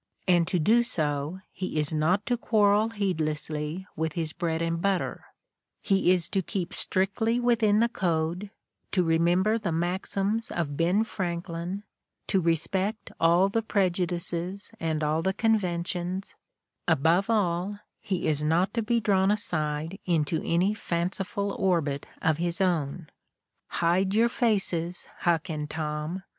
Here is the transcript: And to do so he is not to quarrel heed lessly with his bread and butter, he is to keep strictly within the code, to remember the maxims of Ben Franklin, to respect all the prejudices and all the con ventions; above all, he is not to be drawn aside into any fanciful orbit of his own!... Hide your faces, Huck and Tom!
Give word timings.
And 0.27 0.47
to 0.47 0.57
do 0.57 0.81
so 0.81 1.41
he 1.51 1.77
is 1.77 1.93
not 1.93 2.25
to 2.25 2.35
quarrel 2.35 2.89
heed 2.89 3.19
lessly 3.19 3.85
with 3.95 4.13
his 4.13 4.33
bread 4.33 4.59
and 4.59 4.81
butter, 4.81 5.25
he 5.79 6.11
is 6.11 6.27
to 6.29 6.41
keep 6.41 6.73
strictly 6.73 7.39
within 7.39 7.81
the 7.81 7.87
code, 7.87 8.49
to 8.93 9.03
remember 9.03 9.59
the 9.59 9.71
maxims 9.71 10.49
of 10.49 10.75
Ben 10.75 11.03
Franklin, 11.03 11.83
to 12.29 12.41
respect 12.41 13.11
all 13.19 13.47
the 13.47 13.61
prejudices 13.61 14.71
and 14.79 15.03
all 15.03 15.21
the 15.21 15.33
con 15.33 15.55
ventions; 15.59 16.33
above 16.87 17.29
all, 17.29 17.77
he 17.99 18.27
is 18.27 18.41
not 18.41 18.73
to 18.73 18.81
be 18.81 18.99
drawn 18.99 19.29
aside 19.29 19.99
into 20.07 20.41
any 20.43 20.73
fanciful 20.73 21.51
orbit 21.59 22.07
of 22.23 22.37
his 22.39 22.59
own!... 22.59 23.05
Hide 23.67 24.15
your 24.15 24.29
faces, 24.29 25.07
Huck 25.19 25.47
and 25.51 25.69
Tom! 25.69 26.23